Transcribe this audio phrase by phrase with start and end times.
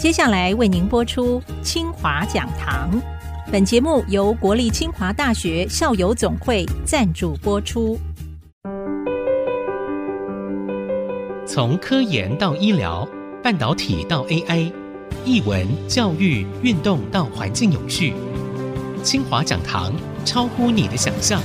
[0.00, 2.90] 接下来为您播出清华讲堂。
[3.52, 7.98] 本节目由国立清华大学校友总会赞助播出。
[11.46, 13.06] 从科研到医疗，
[13.42, 14.72] 半导体到 AI，
[15.26, 18.14] 译文、教育、运动到环境永续，
[19.02, 19.92] 清华讲堂
[20.24, 21.42] 超乎你的想象。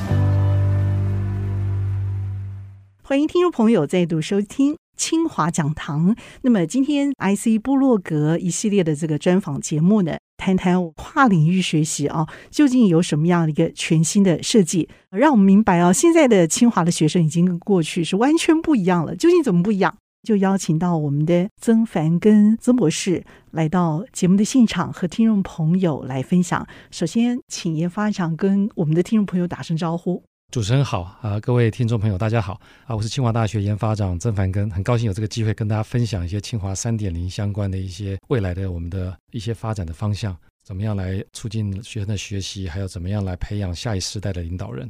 [3.04, 4.78] 欢迎听众朋友再度收听。
[4.96, 6.16] 清华讲堂。
[6.42, 19.16] 那么今天 IC 部落格一系列的这个专访节目呢，谈谈跨领域学习啊，究竟有什么样的一个全新的设计，让我们明白啊，现在的清华的学生已经跟过去是完全不一样了。
[19.16, 19.96] 究竟怎么不一样？
[20.24, 26.66] 就邀请到我们的曾凡跟曾博士来到节目的现场，和听众朋友来分享。
[26.90, 30.24] 首先，请研发长跟我们的听众朋友打声招呼。
[30.52, 32.96] 主持人好啊，各位听众朋友，大家好啊！
[32.96, 44.90] 我是清华大学研发长曾凡根，很高兴有这个机会跟大家分享一些清华三点零相关的一些未来的我们的一些发展的方向，怎么样来促进学生的学习，还有怎么样来培养下一世代的领导人，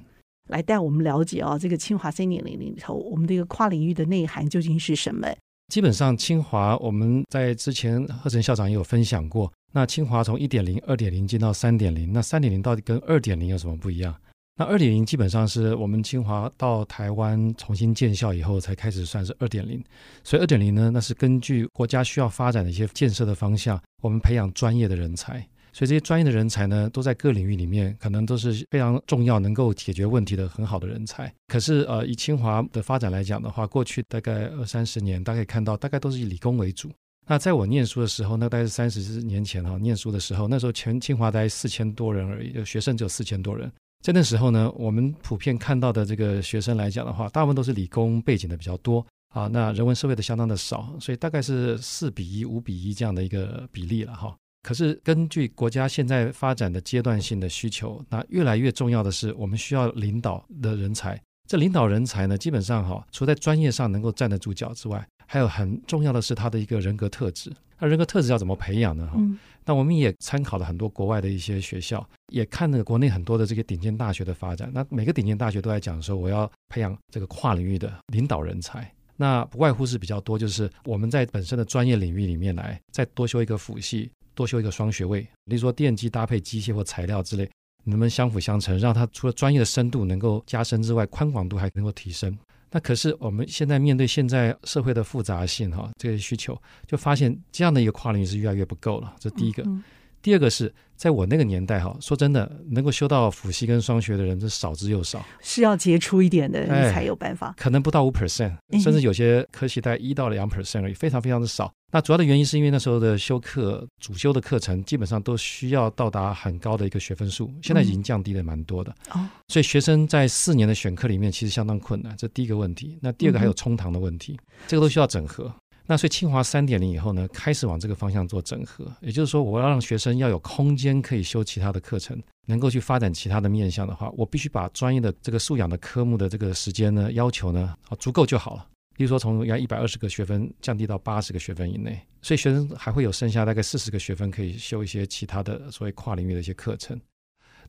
[0.50, 5.28] 来带我们了解啊，这个清华三点零里头，我们这个跨领域的内涵究竟是什么？
[5.74, 14.14] 基本上，清华我们在之前贺成校长也有分享过，那清华从一点零、二点零进到三点零，那三点零到底跟二点零有什么不一样？
[14.58, 19.84] 那二点零基本上是我们清华到台湾重新建校以后才开始算是二点零，
[20.24, 31.30] 所以二点零呢，那是根据国家需要发展的一些建设的方向，我们培养专业的人才，所以这些专业的人才呢，都在各领域里面可能都是非常重要，能够解决问题的很好的人才。
[31.48, 36.90] 可是呃，以清华的发展来讲的话，过去大概二三十年，大家可以看到，大概都是以理工为主。
[37.28, 43.70] 那在我念书的时候，那大概是三十年前哈，念书的时候，那时候全清华大概四千多人而已，就学生只有四千多人。
[44.06, 49.04] 在那时候呢，我们普遍看到的这个学生来讲的话，大部分都是理工背景的比较多
[49.34, 54.36] 啊，那人文社会的相当的少，所以大概是四比一、五比一这样的一个比例了哈。
[54.62, 61.20] 可是根据国家现在发展的阶段性的需求，那越来越重要的是，我们需要领导的人才。
[61.50, 67.52] 这领导人才呢，基本上哈，除在专业上能够站得住脚之外，还有很重要的是他的一个人格特质。
[67.80, 69.10] 那人格特质要怎么培养呢？
[69.12, 69.20] 哈、
[69.66, 74.72] 那我们也参考了很多国外的一些学校，也看了国内很多的这个顶尖大学的发展。
[74.74, 78.90] 那每个顶尖大学都在讲说，我要培养这个跨领域的领导人才。
[79.18, 87.50] 那不外乎是比较多，就是我们在本身的专业领域里面来，再多修一个辅系，多修一个双学位，例如说电机搭配机械或材料之类，
[87.86, 92.38] 能不能相辅相成，让他除了专业的深度能够加深之外，宽广度还能够提升。
[92.76, 99.16] 那可是我们现在面对现在社会的复杂性哈，这个需求就发现这样的一个跨领域是越来越不够了。
[99.18, 99.84] 这第一个，嗯嗯、
[100.22, 111.72] 第二个是在我那个年代哈，说真的，能够修到辅系跟双学的人是少之又少，是要杰出一点的人才有办法，可能不到五 percent，甚至有些科系在一到两 percent 而已，非常非常的少。
[111.92, 118.94] 那主要的原因是因为那时候的修课主修的课程基本上都需要到达很高的一个学分数，现在已经降低了蛮多的。
[119.12, 122.98] 哦，所以学生在四年的选课里面其实相当困难，这第一个问题。
[123.02, 125.54] 那第二个还有冲堂的问题，这个都需要整合。
[125.88, 138.68] 那所以清华三点零以后呢，开始往这个方向做整合，也就是说，我要让学生要有空间可以修其他的课程，能够去发展其他的面向的话，我必须把专业的这个素养的科目的这个时间呢，要求呢，啊，足够就好了。
[138.98, 147.00] 比如说，从原来一百二十个学分降低到八十个学分以内，所以学生还会有剩下大概四十个学分可以修一些其他的所谓跨领域的一些课程。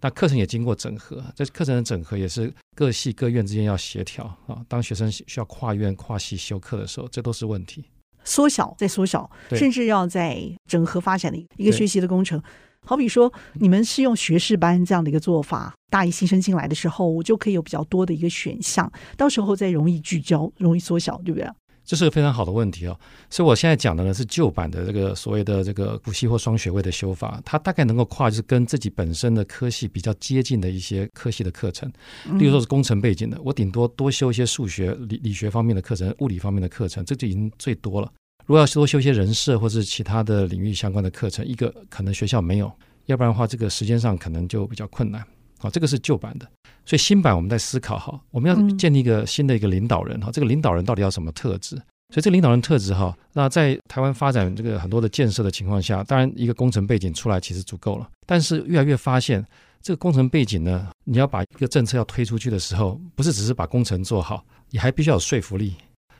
[0.00, 4.64] 那课程也经过整合，这课程的整合也是各系各院之间要协调啊。
[4.68, 7.84] 当学生需要跨院跨系修课的时候，这都是问题。
[8.26, 10.38] 缩小再缩小，甚至要在
[10.68, 12.42] 整合发展的一个学习的工程。
[12.84, 21.50] 好比说，你们是用学士班这样的一个做法，大一新生进来的时候，我就可以有比较多的一个选项，到时候再容易聚焦，容易缩小，对不对？
[21.86, 22.98] 这是个非常好的问题哦。
[23.30, 31.90] 所以我现在讲的呢是旧版的这个所谓的这个辅系或双学位的修法，它大概能够跨就是跟自己本身的科系比较接近的一些科系的课程，
[32.38, 38.12] 例如说是工程背景的，我顶多多修一些数学、理理学方面的课程、物理方面的课程，这就已经最多了。
[38.44, 42.70] 如果要多修一些人事或是其他的领域相关的课程，一个可能学校没有，
[43.06, 45.24] 要不然的话，这个时间上可能就比较困难。
[45.58, 46.46] 好，这个是旧版的，
[46.84, 51.76] 所以新版我们在思考哈，我们要建立一个新的一个领导人哈，这个领导人到底要什么特质？
[52.14, 59.44] 所以这个领导人特质哈，那在台湾发展这个很多的建设的情况下，当然一个工程背景出来其实足够了，但是越来越发现
[59.82, 65.74] 这个工程背景呢，你要把一个政策要推出去的时候，不是只是把工程做好，你还必须要有说服力。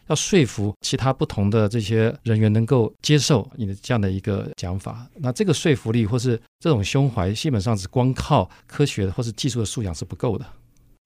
[0.08, 10.46] 要说服其他不同的这些人员能够接受你的这样的一个讲法，那这个说服力或是这种胸怀，基本上是光靠科学或是技术的素养是不够的。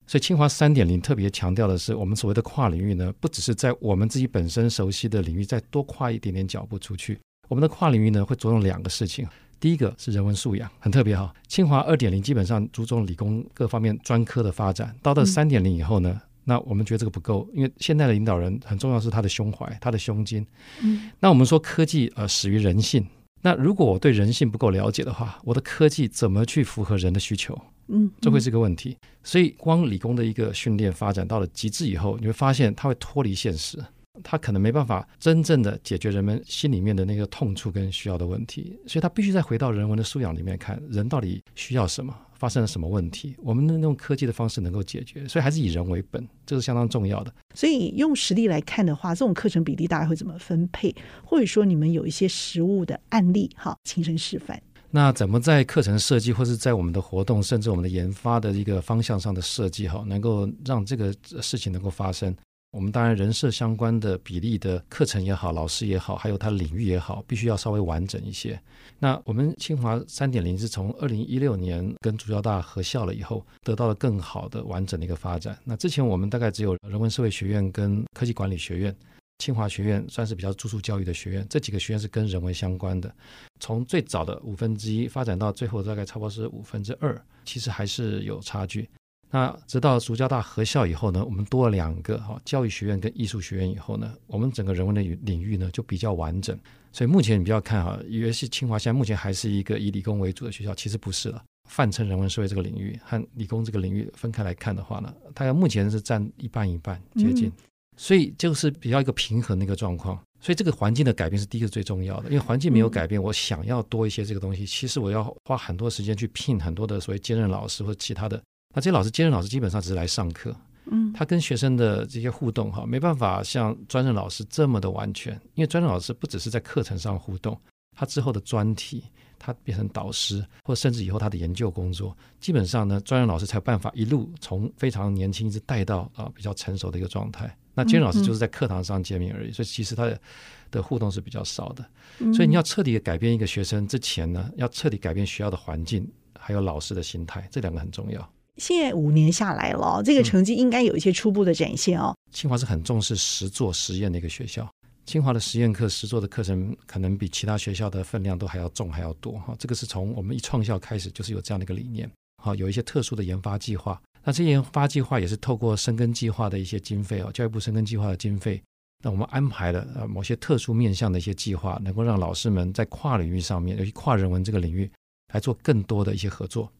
[0.07, 7.17] 所以清华三点零特别强调的是，我们所谓的跨领域呢，不只是在我们自己本身熟悉的领域再多跨一点点脚步出去，
[7.47, 9.25] 我们的跨领域呢会着重两个事情，
[9.57, 11.33] 第一个是人文素养，很特别哈。
[11.47, 20.45] 清华二点零基本上注重理工各方面专科的发展，到了三点零以后呢，那我们觉得这个不够，因为现在的领导人很重要是他的胸怀，他的胸襟。
[20.81, 23.05] 嗯，那我们说科技呃始于人性，
[23.41, 27.59] 那如果我对人性不够了解的话，我的科技怎么去符合人的需求？
[27.87, 28.95] 嗯，这会是个问题。
[29.23, 33.77] 所以，光理工的一个训练发展到了极致以后，你会发现它会脱离现实，
[34.23, 38.79] 它可能没办法真正的解决人们心里面的那个痛处跟需要的问题。
[38.87, 45.27] 所以，它必须再回到人文的素养里面看，人到底需要什么，发生了什么问题，我们能用科技的方式能够解决。
[45.27, 47.31] 所以，还是以人为本，这是相当重要的。
[47.53, 50.91] 所以，用实力来看的话，这种课程比例大概会怎么分配？
[51.23, 54.59] 或者说，你们有一些实物的案例，哈，亲身示范。
[54.89, 61.13] 那怎么在课程设计，或是在我们的活动，甚至我们的研发的一个方向上的设计，哈，能够让这个
[61.43, 62.35] 事情能够发生？
[62.71, 68.59] 我们当然人设相关的比例的课程也好，老师也好，还有它领域也好，必须要稍微完整一些。
[68.97, 75.57] 那我们清华三点零是从二零一六年跟主教大合校了以后，得到了更好的完整的一个发展。
[75.63, 78.95] 那之前我们大概只有人文社会学院跟科技管理学院。
[79.39, 83.11] 清华学院算是比较住宿教育的学院，这几个学院是跟人文相关的。
[83.59, 88.87] 从最早的五分之一发展到最后大概差不多是五分之二，其实还是有差距。
[89.31, 96.57] 那直到竹交大合校以后呢，我们多了两个哈教育学院跟艺术学院以后呢，我们整个人文的领域呢就比较完整。
[96.91, 101.41] 所以目前你不要看哈，以为是清华现在目前还是一个以理工为主的学校，其实不是了。
[101.69, 107.47] 泛称人文社会这个领域和理工这个领域分开来看的话呢，大概目前是占一半一半接近。
[107.47, 107.53] 嗯
[107.97, 118.41] 所以就是比较一个平衡的一个状况，所以这个环境的改变是第一个最重要的，因为环境没有改变，我想要多一些这个东西，其实我要花很多时间去聘很多的所谓兼任老师或者其他的，
[118.73, 127.59] 那这些老师兼任老师基本上只是来上课，嗯，他跟学生的这些互动哈，没办法像专任老师这么的完全，因为专任老师不只是在课程上互动，
[127.95, 129.03] 他之后的专题。
[129.43, 137.51] 他变成导师，或甚至以后他的研究工作，基本上呢，专任老师才有办法一路从非常年轻一直带到啊比较成熟的一个状态。
[137.73, 140.21] 那兼任老师就是在课堂上见面而已，嗯嗯，所以其实他的
[140.69, 141.83] 的互动是比较少的。
[142.31, 146.07] 所以你要彻底改变一个学生之前呢，要彻底改变学校的环境，
[146.39, 148.31] 还有老师的心态，这两个很重要。
[148.61, 152.15] 现在五年下来了，这个成绩应该有一些初步的展现哦。
[152.31, 154.69] 清华是很重视实作实验的一个学校。
[155.03, 159.55] 清华的实验课、实作的课程，可能比其他学校的分量都还要重，还要多哈。
[159.57, 163.99] 这个是从我们一创校开始就是有这样的一个理念，好，有一些特殊的研发计划。
[164.23, 168.61] 那这些研发计划也是透过深耕计划的一些经费哦，教育部深耕计划的经费，
[169.03, 174.87] 那我们安排了呃某些特殊面向的一些计划，能够让老师们在跨领域上面，尤其跨人文这个领域
[175.33, 176.71] 来做更多的一些合作。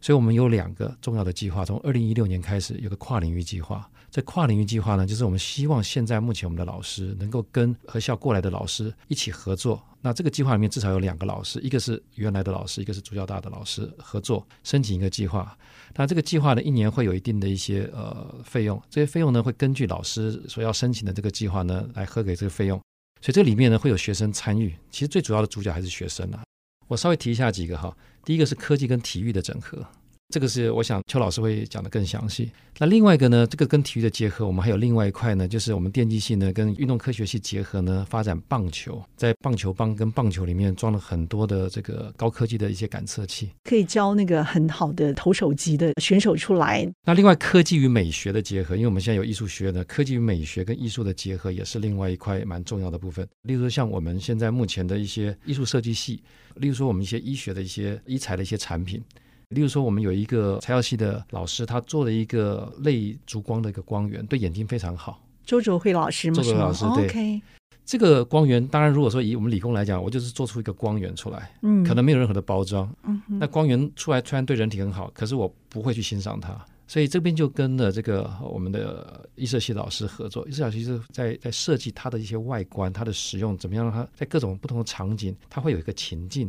[0.00, 3.88] 所以我们有两个重要的计划，从二零一六年开始有个跨领域计划。
[4.10, 9.80] 这跨领域计划呢，就是我们希望现在目前我们的老师能够跟合校过来的老师一起合作。
[10.00, 15.56] 那这个计划里面至少有两个老师，一个是原来的老师，一个是主教大的老师合作申请一个计划。
[15.94, 22.80] 那这个计划呢，一年会有一定的一些呃费用，这些费用呢会根据老师所要申请的这个计划呢来核给这个费用。
[23.20, 26.42] 所以这里面呢会有学生参与，其实最主要的主角还是学生啊。
[26.90, 29.86] 我稍微提一下几个哈，第一个是科技跟体育的整合。
[30.30, 32.50] 这个是我想邱老师会讲得更详细。
[32.78, 46.90] 那另外一个呢，这个跟体育的结合，我们还有另外一块呢，就是我们电机系呢跟运动科学系结合呢，发展棒球，在棒球棒跟棒球里面装了很多的这个高科技的一些感测器，可以教那个很好的投手级的选手出来。
[47.04, 53.28] 那另外科技与美学的结合，因为我们现在有艺术学院的科技与美学跟艺术的结合，也是另外一块蛮重要的部分。
[53.42, 56.22] 例如说像我们现在目前的一些艺术设计系，
[56.54, 59.02] 例如说我们一些医学的一些医材的一些产品。
[59.50, 65.20] 例如说，我们有一个材料系的老师，他做了一个类烛光的一个光源，对眼睛非常好。
[65.44, 66.36] 周卓慧老师吗？
[66.36, 67.08] 周卓辉老师，对。
[67.08, 67.40] Okay.
[67.84, 86.48] 这个光源，当然如果说以我们理工来讲，我就是做出一个光源出来，嗯，可能没有任何的包装，嗯，那光源出来虽然对人体很好，可是我不会去欣赏它，所以这边就跟了这个我们的艺设系老师合作，艺设老师是在在设计它的一些外观，它的使用怎么样让它在各种不同的场景，它会有一个情境。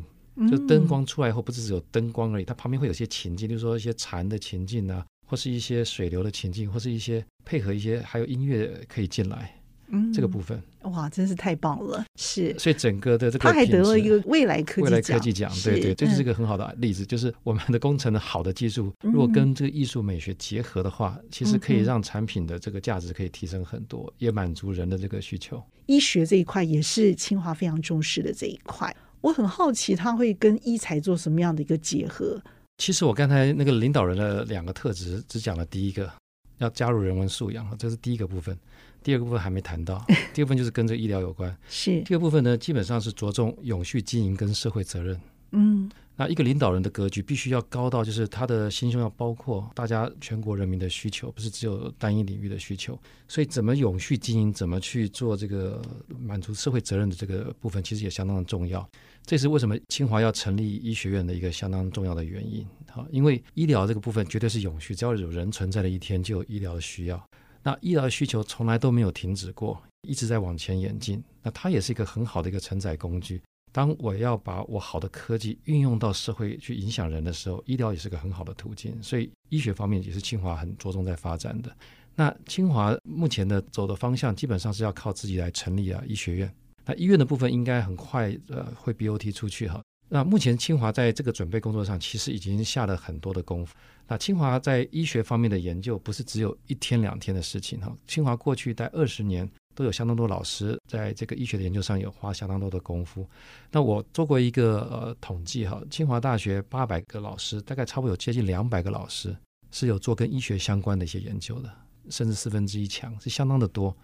[0.50, 9.54] 就灯光出来以后，不只是只有灯光而已，它旁边会有些情境，就是说一些蝉的情境啊，或是一些水流的情境，或是一些配合一些还有音乐可以进来，
[9.90, 10.62] 嗯，这个部分。
[10.84, 12.58] 哇，真是太棒了，是。
[12.58, 25.62] 所以整个的这个，他还得了一个未来科技奖，未来科技奖，对对，这是一个很好的例子，就是我们的工程的好的技术，如果跟这个艺术美学结合的话，其实可以让产品的这个价值可以提升很多，也满足人的这个需求。
[25.86, 28.96] 医学这一块也是清华非常重视的这一块。
[29.22, 32.42] 我很好奇，他会跟医材做什么样的一个结合？
[32.78, 36.12] 其实我刚才那个领导人的两个特质，只讲了第一个，
[36.58, 38.58] 要加入人文素养，这是第一个部分。
[39.04, 41.56] 第二个部分还没谈到， 第二部分就是跟这个医疗有关。
[41.70, 45.20] 是第二部分呢，基本上是着重永续经营跟社会责任。
[45.52, 45.90] 嗯。
[46.18, 53.00] 那一个领导人的格局必须要高到，就是他的心胸要包括大家全国人民的需求，不是只有单一领域的需求。
[53.28, 55.82] 所以，怎么永续经营，怎么去做这个
[56.20, 58.88] 满足社会责任的这个部分，其实也相当的重要。
[59.26, 62.66] 这是为什么清华要成立医学院的一个相当重要的原因。
[62.90, 67.24] 好，因为医疗这个部分绝对是永续，只要有人存在的一天，就有医疗的需要。
[67.64, 71.24] 那医疗的需求从来都没有停止过，一直在往前演进。
[71.42, 73.42] 那它也是一个很好的一个承载工具。
[73.72, 79.02] 当我要把我好的科技运用到社会去影响人的时候，医疗也是个很好的途径。
[79.02, 81.74] 所以医学方面也是清华很着重在发展的。
[82.14, 86.54] 那清华目前的走的方向基本上是要靠自己来成立啊医学院。
[86.86, 89.82] 那医院的部分应该很快呃会 BOT 出去哈。
[90.10, 93.76] 那目前清华在这个准备工作上其实已经下了很多的功夫。
[94.08, 97.96] 那清华在医学方面的研究不是只有一天两天的事情哈。
[98.08, 99.50] 清华过去待二十年。
[99.74, 103.26] 都有相当多老师在这个医学的研究上有花相当多的功夫。
[103.72, 109.34] 那我做过一个呃统计哈，清华大学八百个老师，大概差不多有接近两百个老师
[109.72, 111.72] 是有做跟医学相关的一些研究的，
[112.10, 113.96] 甚至四分之一强，是相当的多。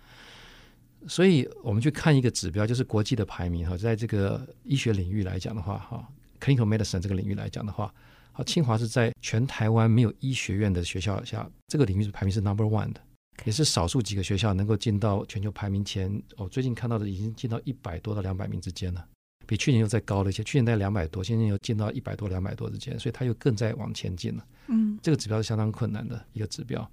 [1.07, 6.07] 所以我们去看一个指标，就是国际的排名哈，在这个医学领域来讲的话哈
[6.39, 7.93] ，clinical medicine 这个领域来讲的话，
[8.31, 13.01] 好，清华是在全台湾没有医学院的学校下，这个领域的排名是 number one 的。
[13.45, 16.11] 也是少数几个学校能够进到全球排名前。
[16.37, 19.07] 哦，最近看到的已经进到一百多到两百名之间了，
[19.45, 20.43] 比去年又再高了一些。
[20.43, 24.45] 去年在两百多，现在又进到一百多、两百多之间，所以它又更在往前进了。
[24.69, 26.89] 嗯，这个指标是相当困难的一个指标。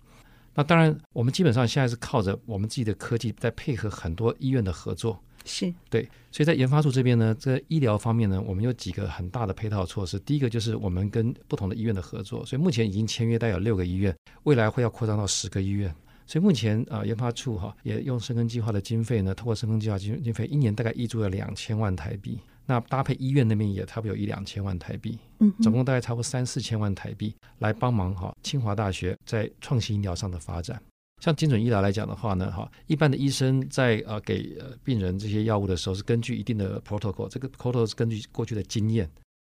[0.54, 5.20] 那当然，我们基本上现在是靠着我们自己的科技在配合很多医院的合作。
[5.46, 10.18] 是对，所以在研发处这边呢，在医疗方面呢，我们有几个很大的配套措施。
[10.20, 15.94] 第一个就是我们跟不同的医院的合作，所以目前已经签约带有六个医院，未来会要扩张到十个医院。
[16.26, 22.38] 所以目前啊、呃，研发处哈也用深耕计划的经费呢，通过深耕计划经经费，一年大概挹注了两千万台币。
[22.66, 30.80] 那搭配医院那边也差不多有一两千万台币，嗯，总共大概差不多三四千万台币来帮忙哈清华大学在创新医疗上的发展。
[31.23, 39.09] 像精准医疗来讲的话呢，哈，一般的医生在呃给呃病人这些药物的时候是根据一定的 protocol，这个 protocol 是根据过去的经验，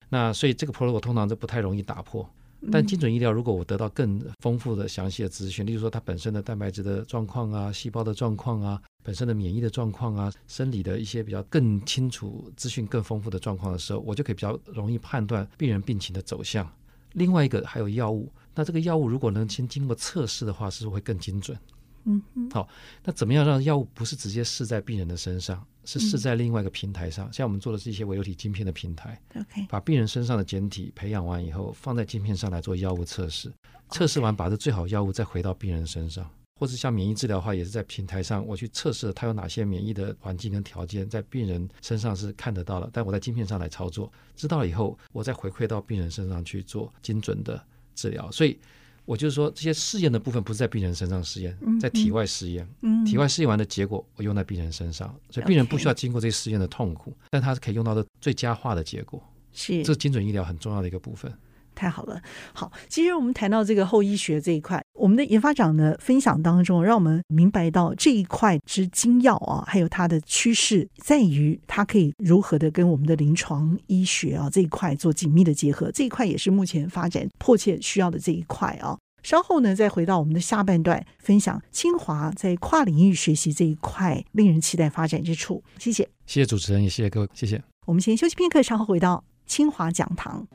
[0.10, 2.27] 那所以这个 protocol 通常都不太容易打破。
[2.72, 16.72] 但精准医疗，如果我得到更丰富的、详细的资讯，例如说它本身的蛋白质的状况啊、细胞的状况啊、本身的免疫的状况啊、生理的一些比较更清楚、资讯更丰富的状况的时候，我就可以比较容易判断病人病情的走向。
[17.13, 21.58] 另外一个还有药物，那这个药物如果能先经过测试的话，是不是会更精准？
[22.05, 22.67] 嗯，好，
[23.03, 27.29] 那怎么样让药物不是直接试在病人的身上，是试在另外一个平台上？
[27.29, 33.53] 嗯、像我们做的是一些微流体晶片的平台，OK，把病人身上的简体培养完以后，放在晶片上来做药物测试，
[33.89, 36.27] 测试完把这最好药物再回到病人身上，
[36.62, 47.60] 或者像免疫治疗的话，也是在平台上我去测试它有哪些免疫的环境跟条件，在病人身上是看得到的，但我在晶片上来操作，知道了以后，我再回馈到病人身上去做精准的
[47.96, 48.60] 治疗，所以。
[49.03, 52.65] 我就是说，这些试验的部分不是在病人身上试验，在体外试验。
[52.82, 59.22] 嗯，体外试验完的结果，我用在病人身上，所以病人不需要经过这些试验的痛苦，但他是可以用到的最佳化的结果。
[59.51, 61.34] 是，这是精准医疗很重要的一个部分。
[61.81, 62.21] 太好了，
[62.53, 78.95] 好，其实我们谈到这个后医学这一块，我们的研发长的分享当中，让我们明白到这一块之精要啊，还有它的趋势在于它可以如何的跟我们的临床医学啊这一块做紧密的结合，这一块也是目前发展迫切需要的这一块啊。
[79.23, 85.63] 稍后呢，再回到我们的下半段，分享清华在跨领域学习这一块令人期待发展之处。
[85.79, 87.59] 谢谢，谢谢主持人，也谢谢各位，谢谢。
[87.88, 90.47] 我们先休息片刻，稍后回到清华讲堂。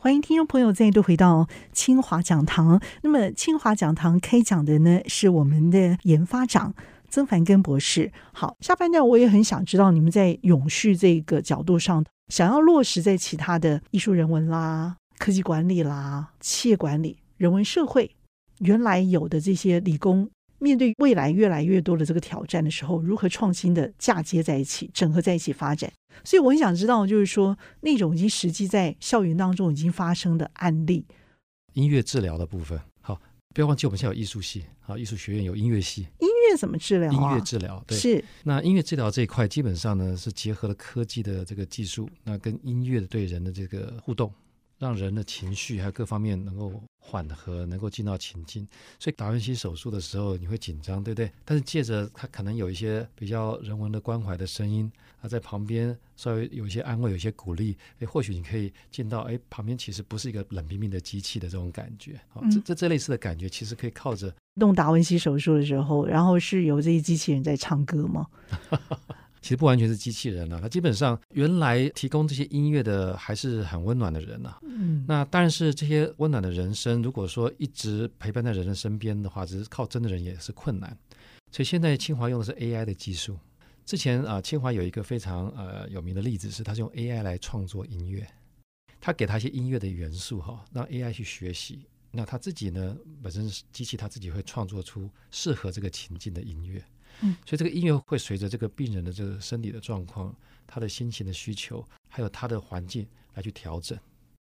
[0.00, 2.80] 欢迎听众朋友再度回到清华讲堂。
[3.02, 6.72] 那么，清华讲堂开讲的呢，是我们的研发长
[7.08, 8.12] 曾凡根博士。
[8.32, 18.10] 好，下半段我也很想知道你们在永续这个角度上，想要落实在其他的艺术人文啦、科技管理啦、企业管理、人文社会，
[18.58, 20.28] 原来有的这些理工。
[20.60, 25.88] 面对未来越来越多的这个挑战的时候，如何创新的嫁接在一起、整合在一起发展？
[26.24, 31.06] 所以我很想知道，就是说那种已经实际在校园当中已经发生的案例。
[31.74, 33.20] 音乐治疗的部分，好，
[33.54, 36.08] 不要忘记我们现在有艺术系，好，艺术学院有音乐系。
[36.50, 37.14] 乐怎么治疗啊？
[37.14, 38.24] 音乐治疗，对，是。
[38.44, 44.32] 那音乐治疗这一块，基本上呢是结合了科技的这个技术，那跟音乐对人的这个互动。
[44.78, 48.66] 让人的情绪还有各方面能够缓和，能够进到情境。
[48.98, 51.30] 所以达文西手术的时候你会紧张，对不对？
[51.44, 62.20] 但是借着他可能有一些比较人文的关怀的声音，他在旁边稍微有一些安慰，有一些鼓励，诶，或许你可以进到诶旁边其实不是一个冷冰冰的机器的这种感觉。
[62.28, 68.26] 好，这这这类似的感觉其实可以靠着动达文西手术的时候，然后是由这些机器人在唱歌吗？
[69.40, 74.58] 其实不完全是机器人啊，它基本上原来提供这些音乐的还是很温暖的人啊。
[74.62, 80.96] 嗯，那但是这些温暖的人生，如果说一直陪伴在人的身边的话，只是靠真的人也是困难。
[81.50, 83.38] 所以现在清华用的是 AI 的技术。
[83.86, 88.26] 之前啊，清华有一个非常呃有名的例子是，他是用 AI 来创作音乐，
[89.00, 91.86] 他给他一些音乐的元素哈，让 AI 去学习。
[92.10, 96.84] 那他自己呢，本身是机器，他自己会创作出适合这个情境的音乐。
[97.20, 100.34] 嗯，所以这个音乐会随着这个病人的这个身体的状况、
[100.66, 103.98] 他的心情的需求，还有他的环境来去调整。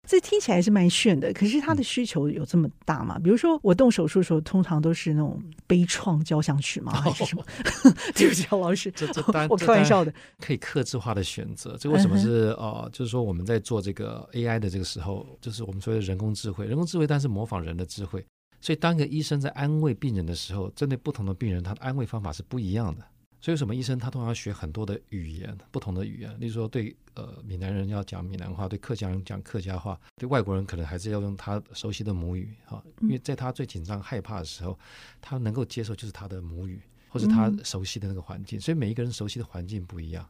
[0.08, 3.16] 这听起来是蛮炫的，可是他的需求有这么大吗？
[3.18, 6.94] 嗯、比如说我动手术的时候，通常都是那种悲怆交响曲吗？
[6.94, 7.42] 还是什么？
[7.42, 11.76] 哦、 对不起，老师，这这 单我开玩笑的，可以克制化的选择。
[11.80, 18.24] 这为什么是呃、嗯，就是说我们在做这个 AI 的这个时候，就是我们所谓的人工智慧，人工智慧，但是模仿人的智慧。
[18.66, 23.02] 所以，当一个医生在安慰病人的时候，针对不同的病人，他的安慰方法是不一样的。
[23.40, 26.36] 所以，为什么医生他通常要学很多的语言，不同的语言？
[26.40, 32.84] 例如说，对呃闽南人要讲闽南话，对客家人讲客家话，对外国人可能还是要用他熟悉的母语哈。
[33.02, 34.76] 因为在他最紧张害怕的时候，
[35.22, 38.60] 他能够接受就是他的母语，或是他熟悉的那个环境。
[38.60, 40.28] 所以，每一个人熟悉的环境不一样。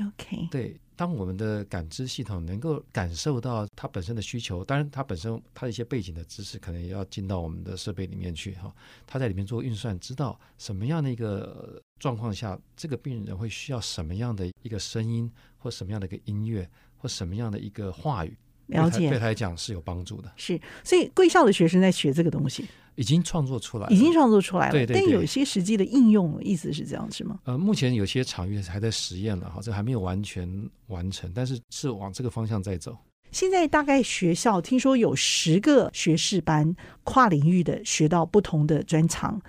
[0.00, 8.74] OK，对，当我们的感知系统能够感受到它本身的需求，当然它本身它的一些背景的知识可能也要进到我们的设备里面去哈，
[9.06, 18.36] 它在里面做运算，知道什么样的一个状况下，这个病人会需要什么样的一个声音，或什么样的一个音乐，或什么样的一个话语。
[18.68, 20.32] 了解，对他来讲是有帮助的。
[20.36, 24.72] 是，所以贵校的学生在学这个东西，已经创作出来了，已经创作出来了。
[24.72, 27.38] 对对对，但有一些实际的应用，意思是这样是吗？
[27.44, 30.48] 呃，目前有些场域还在实验了哈，这还没有完全
[30.88, 32.96] 完成，但是是往这个方向在走。
[33.32, 39.40] 现在大概学校听说有十个学士班，跨领域的学到不同的专长。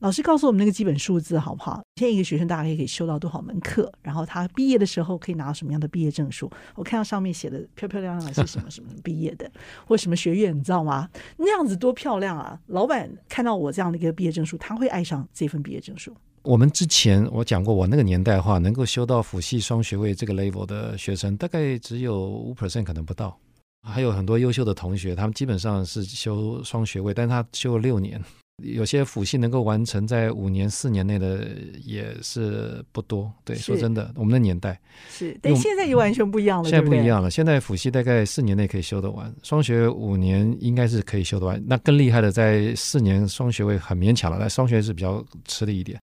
[0.00, 1.82] 老师告诉我们那个基本数字好不好？
[1.96, 3.92] 现在一个学生大概可以修到多少门课？
[4.02, 6.50] 然后他毕业的时候可以拿到什么样的毕业证书？
[6.74, 9.50] 我看到上面写的漂漂亮亮的是什么什么毕业的，
[9.86, 11.08] 或什么学院，你知道吗？
[11.36, 12.58] 那样子多漂亮啊！
[12.68, 16.14] 老板看到我这样的一个毕业证书，他会爱上这份毕业证书。
[16.42, 23.38] 我们之前我讲过，我那个年代的话，能够修到辅系双学位这个 level 的学生，大概只有五 percent 可能不到。
[23.82, 28.22] 还有很多优秀的同学，他们基本上是修双学位，但他修了六年。
[28.62, 31.48] 有些辅系能够完成在五年、四年内的
[31.84, 33.32] 也是不多。
[33.44, 36.68] 对，说真的，我们的年代是，但现在就完全不一样了。
[36.68, 41.62] 现在不一样了，现在辅系大概四年内可以修得完，双学五年应该是可以修得完。
[41.66, 46.00] 那更厉害的，在四年双学位很勉强了，但双学位是比较吃力一点。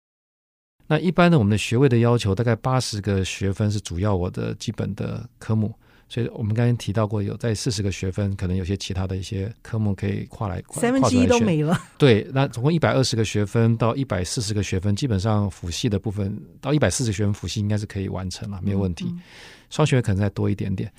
[0.88, 5.74] 那一般的我们的学位的要求大概八十个学分是主要我的基本的科目。
[6.10, 10.82] 所以我们刚才提到过，有在四十个学分，可能有些其他的一些科目可以跨来跨。
[10.82, 11.78] 三分之一都没了。
[11.98, 19.06] 对，那总共一百二十个学分到一百四十个学分，基本上辅系的部分到一百四十学分辅系应该是可以完成了，没有问题。
[19.10, 19.22] 嗯嗯、
[19.70, 20.92] 双学位可能再多一点点。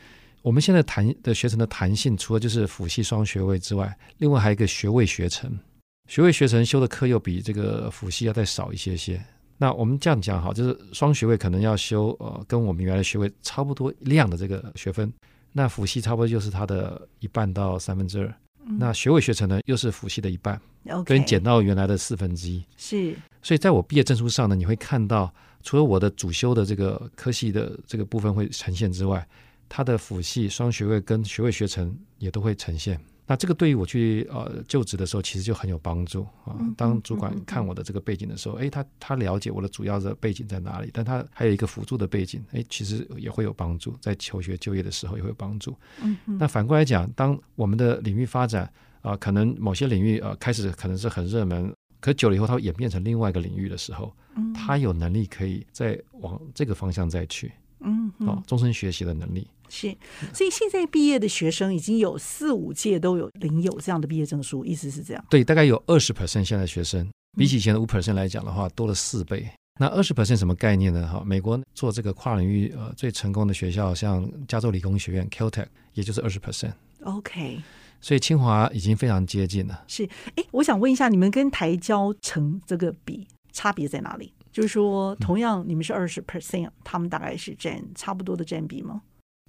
[0.43, 5.59] 我们现在弹的学程的弹性，除了就是辅系双学位之外，另外还有一个学位学程。
[6.07, 9.23] 学位学程修的课又比这个辅系要再少一些些。
[9.61, 15.13] 那我们这样讲哈，就是双学位可能要修呃，跟我们原来学位差不多量的这个学分，
[15.53, 20.61] 那辅系差不多就是它的一半到三分之二，嗯，那学位学成呢又是辅系的一半，
[21.05, 22.65] 可以减到原来的四分之一。
[22.77, 25.33] 是，所以在我毕业证书上呢，你会看到
[25.65, 29.27] 除了我的主修的这个科系的这个部分会呈现之外，
[29.69, 32.99] 它的辅系双学位跟学位学成也都会呈现。
[33.31, 36.57] 那这个对于我去呃就职的时候，其实就很有帮助啊。
[36.79, 45.77] 当主管看我的这个背景的时候，哎，他他了解我的主要的背景在哪里，但他还有一个辅助的背景，哎，其实也会有帮助，在求学就业的时候也会有帮助。
[46.03, 48.65] 嗯，那反过来讲，当我们的领域发展
[49.03, 54.11] 啊、呃，可能某些领域呃开始可能是很热门，可久了以后它会演变成另外一个领域的时候，
[54.55, 57.53] 他有能力可以再往这个方向再去。
[57.81, 59.47] 嗯，哦，终身学习的能力。
[59.69, 59.97] 是，
[60.33, 65.25] 所以现在毕业的学生已经有四五届都有领有这样的毕业证书，意思是这样？
[65.29, 69.49] 对，大概有二十 percent 现在学生，比起以前的五 percent 来讲的话，多了四倍。
[69.81, 71.07] 那二十 percent 什么概念呢？
[71.07, 76.73] 哈，美国做这个跨领域呃最成功的学校，像加州理工学院 Caltech，也就是二十 percent。
[77.05, 77.63] OK，
[78.01, 79.85] 所以清华已经非常接近了。
[79.87, 84.33] 是，哎，我想问一下，你们跟台交成这个比，差别在哪里？
[84.51, 89.03] 就是说，同样你们是二十 percent，他们大概是占差不多的占比吗？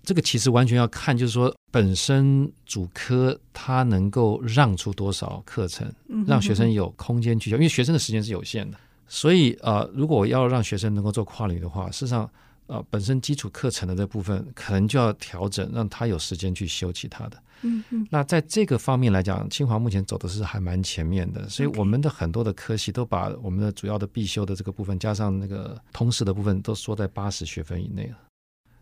[0.10, 5.88] 这个其实完全要看，就是说本身主科它能够让出多少课程，
[6.26, 12.28] 让学生有空间去教，因为学生的时间是有限的，所以呃，如果要让学生能够做跨领域的话，事实上
[12.66, 17.38] 呃，本身基础课程的这部分可能就要调整，让他有时间去修其他的。
[17.62, 18.08] 嗯嗯。
[18.10, 28.18] 那在这个方面来讲，清华目前走的是还蛮前面的，所以我们的很多的科系都把我们的主要的必修的这个部分加上那个通识的部分都缩在八十学分以内了。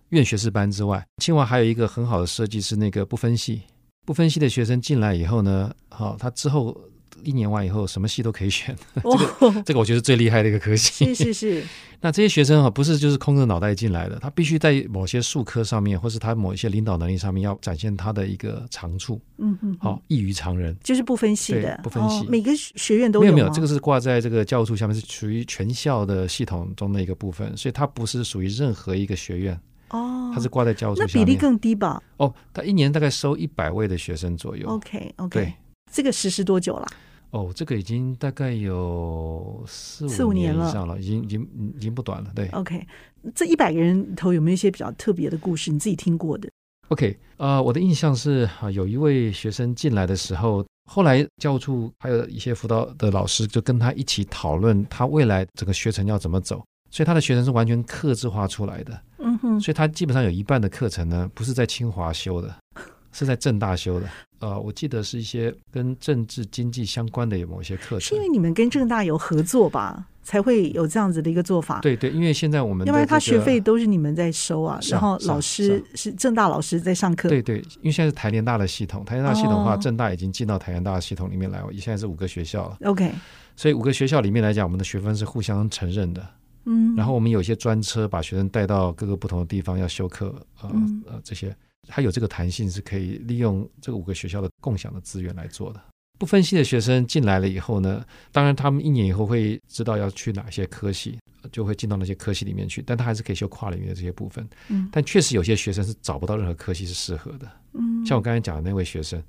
[0.09, 3.61] 院学士班之外，清华还有一个很好的设计是那个不分系，
[4.05, 6.79] 不分系的学生进来以后呢，好，他之后
[7.23, 11.13] 一年完以后什么系都可以选，哦、 这个这个我觉得最厉害的一个科系。
[11.13, 11.63] 是是是。
[11.99, 19.19] 那这些学生啊，不是就是空着脑袋进来的，他必须在某些术科上面，或是他某一些领导能力上面，要展现他的一个长处。
[19.39, 19.75] 嗯嗯。
[19.81, 20.77] 好，异于常人。
[20.83, 23.23] 就是不分系的，不分系，哦，每个学院都有。
[23.23, 29.59] 没有没有，这个是挂在这个教务处下面，是属于全校的系统中的一个部分，所以它不是属于任何一个学院。
[29.89, 32.01] 哦，他是挂在教务处，那比例更低吧？
[32.17, 34.67] 哦，他一年大概收一百位的学生左右。
[34.67, 35.53] OK OK，对，
[35.91, 36.87] 这个实施多久了？
[37.31, 42.31] 哦，这个已经大概有四五年以上了，已经已经已经不短了。
[42.33, 42.87] 对，OK，
[43.35, 45.69] 这一百个人头有没有一些比较特别的故事？
[45.69, 46.49] 你自己听过的
[46.87, 56.63] ？OK，呃，我的印象是啊，有一位学生进来的时候，后来教务处还有一些辅导的老师就跟他一起讨论他未来整个学程要怎么走。
[56.97, 62.51] 所以他的学生是完全克制化出来的，嗯哼，所以他基本上有一半的课程呢，不是在清华修的，
[63.13, 64.09] 是在正大修的。
[64.39, 68.01] 呃，我记得是一些跟政治经济相关的有某些课程。
[68.01, 71.81] 是因为你们跟正大有合作吧，才会有这样子的一个做法？
[71.81, 77.29] 对对，因为现在我们、这个，因为他学费都是你们在收啊，然后老师是正大老师在上课。
[77.29, 82.77] 对对，因为现在是台联大的系统，台联大系统的话，哦、政大已经进到台联大的系统里面来，现在是五个学校了。
[82.85, 83.11] OK，
[83.55, 86.25] 所以五个学校里面来讲，我们的学分是互相承认的。
[86.69, 91.55] 嗯，然后我们有一些专车把学生带到各个不同的地方要修课，呃、嗯、呃，这些
[91.87, 95.81] 它有这个弹性是可以利用这个五个学校的共享的资源来做的。
[96.19, 101.17] 不分系的学生进来了以后呢，当然他们一年以后会知道要去哪些科系，
[101.51, 104.45] 就会进到那些科系里面去，但他还是可以修跨领域的这些部分。
[104.69, 107.49] 嗯，但确实有些学生是找不到任何科系是适合的。
[107.73, 109.19] 嗯，像我刚才讲的那位学生，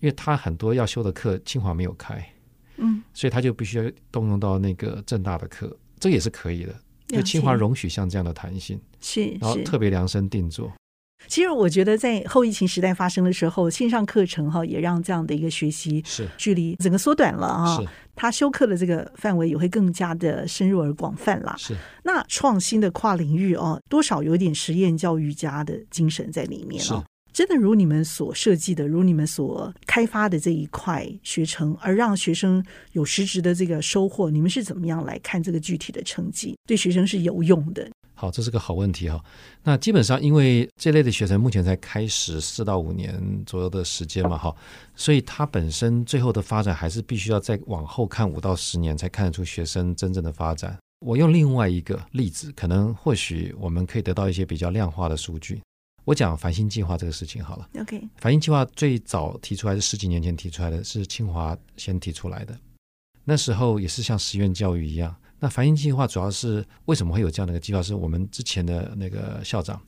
[0.00, 2.24] 因为他很多要修的课清华没有开，
[2.76, 6.74] 嗯，所以他就必须要动用到那个正大的课，这也是可以的。
[7.14, 10.72] 就清华容许像这样的弹性，是，然后特别量身定做。
[11.26, 17.78] 其实我觉得，在后疫情时代发生的时候，线上课程哈也让这样的一个学习是距离整个缩短了啊。
[17.78, 21.54] 是，他修课的这个范围也会更加的深入而广泛啦。
[21.56, 27.02] 是，那创新的跨领域哦，多少有点实验教育家的精神在里面哦。
[27.34, 36.56] 真的如你们所设计的，如你们所开发的这一块学程，而让学生有实质的这个收获，你们是怎么样来看这个具体的成绩？
[36.64, 37.90] 对学生是有用的。
[38.14, 39.20] 好，这是个好问题哈。
[39.64, 44.54] 那基本上，因为这类的学程目前才开始四到五年左右的时间嘛，哈，
[44.94, 50.78] 所以它本身最后的发展还是必须要再往后看五到十年，才看得出学生真正的发展。
[51.04, 55.60] 我用另外一个例子，可能或许我们可以得到一些比较量化的数据。
[56.04, 57.68] 我讲繁星计划这个事情好了。
[57.80, 62.58] OK，繁星计划最早提出来是十几年前提出来的，是清华先提出来的。
[63.24, 65.14] 那时候也是像实验教育一样。
[65.40, 67.82] 那繁星计划主要是为什么会有这样的一个计划？
[67.82, 69.80] 是我们之前的那个校长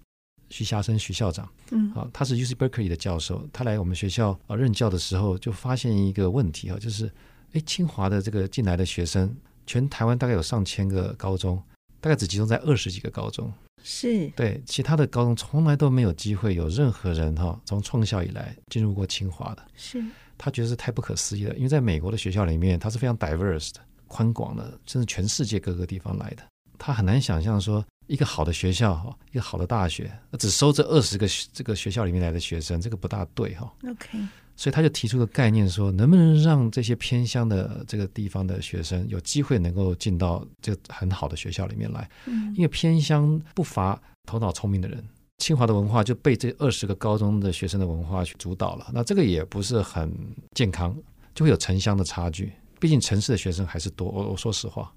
[0.49, 7.11] 徐霞生徐校长，嗯，啊，他是 UC Berkeley 的教授，他来我们学校啊任教的时候就发现一个问题啊，就是
[7.53, 9.35] 哎，清华的这个进来的学生，
[9.67, 11.63] 全台湾大概有上千个高中，
[12.01, 13.53] 大概只集中在二十几个高中。
[13.89, 19.65] 是对，其他的高中从来都没有机会有任何人哈，从创校以来进入过清华的。
[19.77, 20.03] 是，
[20.37, 26.43] 他觉得是太不可思议了，因为在美国的学校里面，它是非常 diverse 的、宽广的，甚至全世界各个地方来的。
[26.77, 33.73] 他很难想象说，一个好的学校哈，一个好的大学，只收这二十个这个学校里面来的学生，这个不大对哈。
[33.89, 34.19] OK。
[34.57, 42.09] 所以他就提出个概念说，能不能让这些偏乡的这个地方的学生有机会能够进到这个很好的学校里面来？
[42.25, 45.05] 嗯，因为偏乡不乏头脑聪明的人，
[45.39, 48.91] 清华的文化就被这二十个高中的学生的文化去主导了。
[48.95, 50.11] 那这个也不是很
[50.55, 50.97] 健康，
[51.35, 52.51] 就会有城乡的差距。
[52.81, 54.09] 毕竟城市的学生还是多。
[54.09, 54.91] 我我说实话，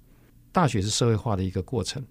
[0.52, 2.02] 大学是社会化的一个过程。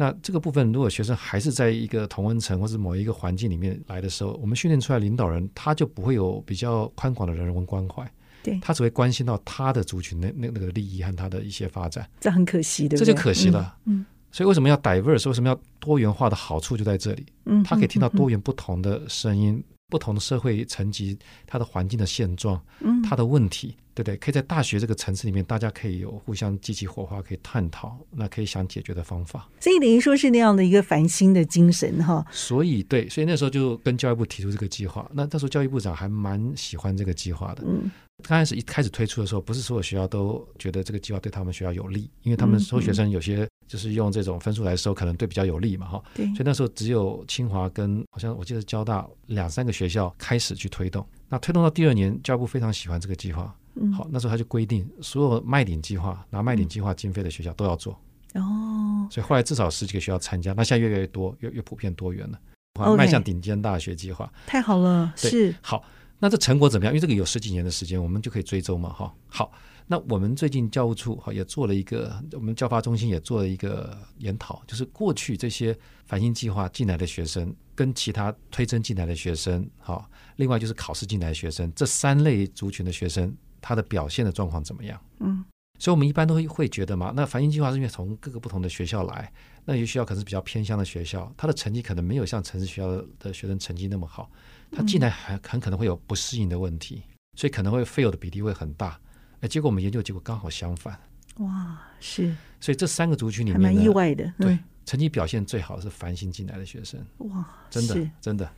[0.00, 8.10] 那这个部分，如果学生还是在一个同温层或者某一个环境里面来的时候，我们训练出来领导人，他就不会有比较宽广的人文关怀，
[8.42, 13.76] 对，他只会关心到他的族群那那那个利益和他的一些发展，这很可惜的，这就可惜了。
[13.84, 15.28] 嗯，所以为什么要 diverse？
[15.28, 17.26] 为什么要多元化的好处就在这里？
[17.44, 24.16] 嗯，他可以听到多元不同的声音，不同的社会层级，它的环境的现状，嗯，它的问题，对不对？
[24.16, 29.48] 可以在大学这个层次里面，大家可以有互相激起火花，可以探讨，那可以想解决的方法。
[29.60, 32.24] 所以等于说是那样的一个繁星的精神哈。
[32.30, 35.10] 所以对，所以那时候就跟教育部提出这个计划。
[35.12, 37.64] 那那时候教育部长还蛮喜欢这个计划的。
[37.66, 37.90] 嗯，
[38.22, 46.02] 刚开始一开始推出的时候，不是所有学校都觉得这个计划对他们学校有利，因为他们收学生有些就是用这种分数来收，可能对比较有利嘛哈。
[46.12, 46.26] 对。
[46.34, 51.06] 所以那时候只有清华跟好像我记得交大两三个学校开始去推动。
[51.28, 53.54] 那推动到第二年，教育部非常喜欢这个计划。
[53.76, 57.92] 嗯，好，那时候他就规定，所有卖点计划拿卖点计划经费的学校都要做。
[58.34, 64.28] 哦，所以后来至少十几个学校参加，那现在越来越多，越越普遍多元了，迈向顶尖大学计划。
[64.48, 65.84] 太好了，是好。
[66.18, 66.92] 那这成果怎么样？
[66.92, 69.14] 因为这个有十几年的时间，我们就可以追踪嘛，哈。
[69.26, 69.50] 好，
[69.92, 75.76] 那我们最近教务处哈也做了一个，我们教发中心也做了一个研讨，就是过去这些
[76.06, 83.36] 繁星计划进来的学生，跟其他推甄进来的学生，哈，另外就是考试进来的学生，这三类族群的学生。
[83.62, 84.98] 他的表现的状况怎么样？
[85.18, 85.44] 嗯，
[85.78, 89.30] 所以我们一般都会会觉得嘛，那繁星计划是因为从各个不同的学校来，
[89.66, 94.30] 那有些学校可能是比较偏乡的学校，他的成绩可能没有像城市学校的学生成绩那么好，
[94.70, 97.02] 他进来还很可能会有不适应的问题，
[97.36, 98.98] 所以可能会 fail 的比例会很大。
[99.40, 100.98] 哎，结果我们研究结果刚好相反。
[101.38, 107.04] 哇，是，所以这三个族群里面还蛮意外的，对，成绩表现最好的是繁星进来的学生。
[107.18, 108.50] 哇，真的真的，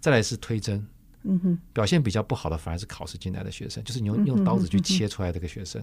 [0.00, 0.84] 再来是推甄。
[1.26, 5.82] 嗯哼，表现比较不好的反而是考试进来的学生，就是你用用刀子去切出来的这个学生，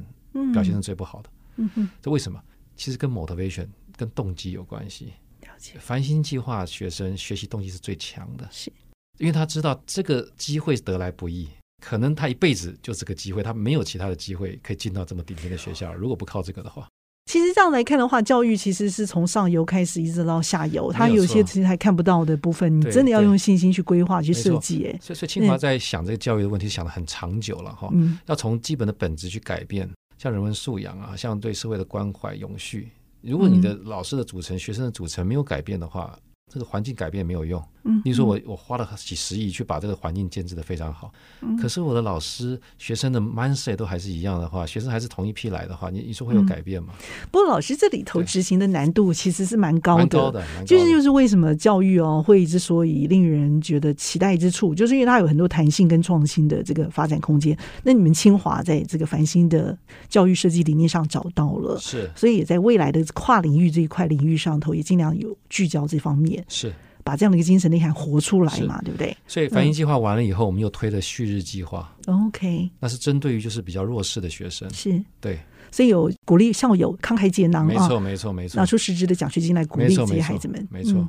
[0.54, 1.30] 表现是最不好的。
[1.56, 2.40] 嗯哼，这为什么？
[2.76, 5.14] 其实跟 motivation 跟动机有关系。
[5.42, 5.80] 了解。
[5.80, 8.72] 繁星计划学生学习动机是最强的，是
[9.18, 11.50] 因为他知道这个机会得来不易，
[11.82, 15.94] 可能他一辈子就这个机会，他没有其他的机会可以进到这么顶尖的学校。
[15.94, 16.88] 如果不靠这个的话。
[17.26, 24.86] 其实这样来看的话，教育其实是从上游开始一直到下游，它有些其实还看不到的部分，你真的要用信心去规划、去设计。
[24.86, 27.90] 哎，所以，所以清华在想这个教育的问题，想得很长久了哈。
[27.94, 32.90] 嗯，要从基本的本质去改变，像人文素养啊，像对社会的关怀、永续。
[33.22, 36.18] 如果你的老师的组成、学生的组成没有改变的话，
[36.52, 37.64] 这个环境改变没有用。
[37.84, 46.94] 嗯，你说我我花了几十亿去把这个环境建制的非常好，嗯，可是我的老师、学生的 mindset 都还是一样的话，学生还是同一批来的话，你你说会有改变吗？
[47.00, 57.58] 嗯、不过老师这里头执行的难度其实是蛮高的，高的，就是就是为什么教育哦会之所以令人觉得期待之处，就是因为它有很多弹性跟创新的这个发展空间。
[57.84, 59.76] 那你们清华在这个繁星的
[60.08, 66.72] 教育设计理念上找到了，是，所以也在未来的跨领域这一块领域上头也尽量有聚焦这方面，是。
[67.04, 69.16] 把这样的一个精神内涵活出来嘛，对不对？
[69.28, 71.96] 所以繁星计划完了以后，我们又推了旭日计划。
[72.08, 75.40] OK，那是针对于就是比较弱势的学生，是对，
[75.72, 80.68] 所以有鼓励校友慷慨解囊，没错没错没错，拿出实质的奖学金来鼓励这些孩子们。
[80.70, 81.08] 没错，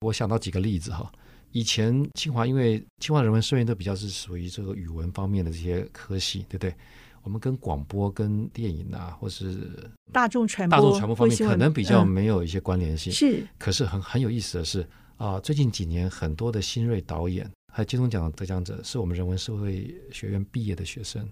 [0.00, 1.10] 我想到几个例子哈。
[1.52, 6.74] 以前清华因为清华人文社院都比较是属于这个语文方面的这些科系，对不对？
[7.22, 13.12] 我们跟广播、跟电影啊，或是大众传播、大众传播方面，可能比较没有一些关联性。
[13.12, 14.86] 是，可是很很有意思的是。
[15.16, 21.26] 啊，最近几年很多的新锐导演，还有金钟奖的得奖者，是我们人文社会学院毕业的学生。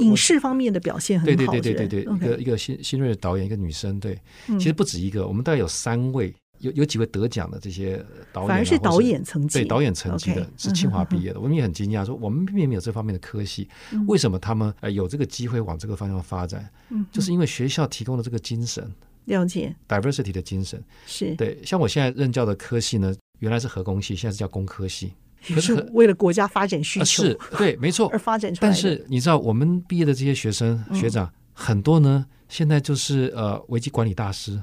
[0.00, 2.38] 影视方面的表现很好，对对对对对对，一个？
[2.38, 7.96] 一个新新锐的导演，一个女生，对，其实不止一个，我们大概有三位，有有几位得奖的这些
[8.30, 13.66] 导演，反而是导演层级，对导演层级的，是清华毕业的，我们也很惊讶，说我们并没有这方面的科系，
[14.06, 16.70] 为什么他们呃有这个机会往这个方向发展？
[17.10, 18.86] 就是因为学校提供了这个精神，
[19.24, 19.74] 了解。
[19.88, 21.34] diversity 的精神，是。
[21.36, 23.16] 对，像我现在任教的科系呢。
[23.40, 25.12] 原来是核工系，现在是叫工科系，
[25.54, 28.70] 可是为了国家发展需求，是对，没错，而发展出来。
[28.70, 34.62] 但是你知道，我们毕业的这些学生学长很多呢，现在就是呃危机管理大师，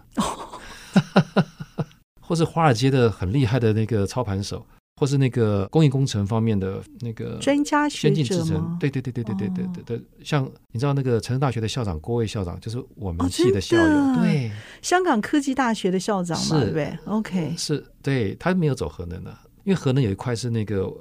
[2.22, 4.66] 或是华尔街的很厉害的那个操盘手，
[4.98, 10.02] 或是那个工业工程方面的那个专家学者，先进制程，对对对对对对对对对。
[10.24, 17.86] 像你知道那个成城大学的校长郭卫校长，就是我们系的校友，对，香港科技大学的校长嘛，对不对？OK，是。
[18.02, 20.92] 对，他没有走核能的，因为核能有一块是那个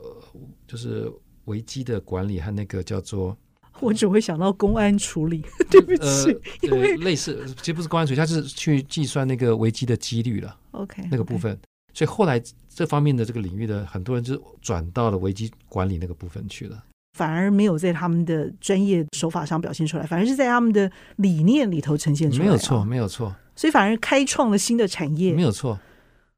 [0.68, 1.10] 就是
[1.46, 3.34] 危机的管理和那个叫做，
[3.80, 10.54] 我只会想到公安处理， 对不起，呃、因为类似其实不是公安处理，他是去计算那个危机的几率了。
[10.72, 11.58] OK，那个部分.
[11.96, 25.78] 所以后来这方面的这个领域的很多人就转到了危机管理那个部分去了，反而没有在他们的专业手法上表现出来，反而是在他们的理念里头呈现出来，啊，没有错，没有错，所以反而开创了新的产业，没有错。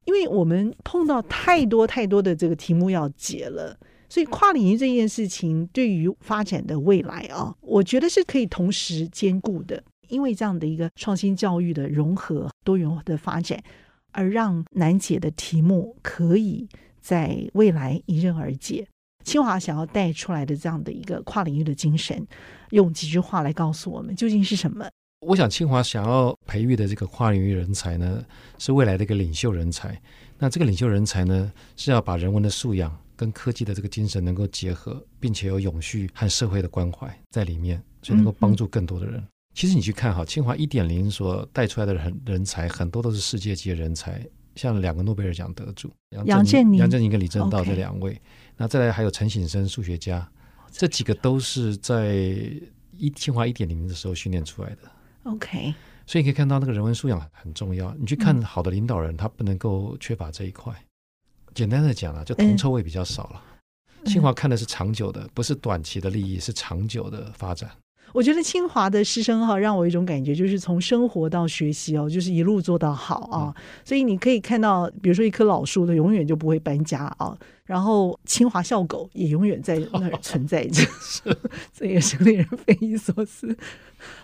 [0.05, 3.77] 因为我们碰到太多太多的这个题目要解了，
[4.09, 9.83] 所以跨领域这件事情对于发展的未来啊，我觉得是可以同时兼顾的。
[10.09, 13.63] 因为这样的一个创新教育的融合、多元化的发展，
[14.13, 16.69] 而让难解的题目可以
[17.01, 18.87] 在未来迎刃而解。
[19.25, 22.27] 清华想要带出来的这样的一个跨领域的精神，
[22.71, 24.89] 用几句话来告诉我们究竟是什么？
[25.27, 28.25] 我想清华想要培育的这个跨领域人才呢，
[28.57, 30.01] 是未来的一个领袖人才。
[30.39, 39.23] 那这个领袖人才呢，是要把人文的素养跟科技的这个精神能够结合，并且有永续和社会的关怀在里面，所以能够帮助更多的人。
[39.59, 48.17] 其实你去看哈，清华一点零所带出来的人人才，很多都是世界级的人才，像两个诺贝尔奖得主杨振宁、杨振宁跟李政道这两位，
[48.57, 50.31] 那再来还有陈省身数学家，
[50.71, 52.15] 这几个都是在
[52.97, 54.89] 一清华一点零的时候训练出来的。
[55.25, 55.75] OK，
[56.07, 57.93] 所以你可以看到那个人文素养很重要。
[57.99, 60.73] 你去看好的领导人，嗯、他不能够缺乏这一块。
[61.53, 63.43] 简单的讲啊，就铜臭味比较少了。
[64.05, 67.69] 嗯、清华看的是长久的，不是短期的利益，是长久的发展。
[68.13, 73.55] 我觉得清华的师生哈，让我一种感觉，就是从生活到学习哦，就是一路做到好啊。
[73.57, 77.37] 嗯、所以你可以看到，比如说一棵老树，它永远就不会搬家啊。
[77.65, 80.83] 然后清华校狗也永远在那儿存在着，
[81.73, 83.57] 这也是令人匪夷所思。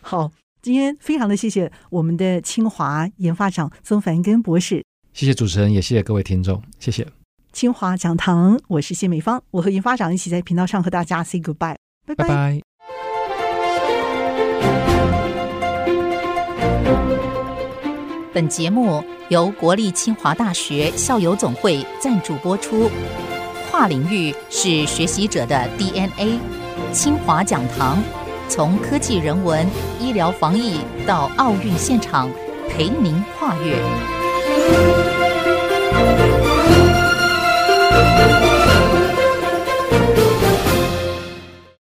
[0.01, 0.31] 好，
[0.62, 7.07] 今天非常的谢谢我们的清华研发长曾凡根博士，谢谢主持人，也谢谢各位听众，谢谢。
[7.53, 12.16] 清华讲堂，我是谢美芳，我和研发长一起在频道上和大家 say goodbye，拜拜。
[12.16, 12.73] 拜拜。
[18.35, 22.90] 本节目由国立清华大学校友总会赞助播出。
[23.70, 26.40] 跨领域是学习者的 DNA。
[26.92, 28.03] 清华讲堂，
[28.49, 29.64] 从科技、人文、
[30.01, 32.29] 医疗、防疫到奥运现场，
[32.68, 34.93] 陪您跨越。